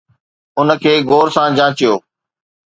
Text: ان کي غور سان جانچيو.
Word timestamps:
ان 0.59 0.67
کي 0.81 0.93
غور 1.09 1.27
سان 1.35 1.49
جانچيو. 1.57 1.93